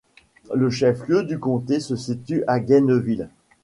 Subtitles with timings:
[0.55, 3.29] Le chef-lieu du comté se situe à Gainesville.